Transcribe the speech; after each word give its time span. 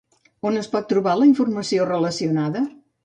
On 0.51 0.55
es 0.61 0.69
pot 0.75 0.87
trobar 0.93 1.13
la 1.19 1.27
informació 1.33 1.85
relacionada? 1.91 2.65